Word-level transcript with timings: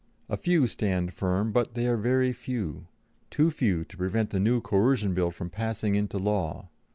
A 0.29 0.35
few 0.35 0.65
stand 0.65 1.13
firm, 1.13 1.51
but 1.51 1.75
they 1.75 1.85
are 1.85 1.95
very 1.95 2.33
few 2.33 2.87
too 3.29 3.51
few 3.51 3.85
to 3.85 3.97
prevent 3.97 4.31
the 4.31 4.39
new 4.39 4.59
Coercion 4.59 5.13
Bill 5.13 5.29
from 5.29 5.51
passing 5.51 5.93
into 5.93 6.17
law. 6.17 6.69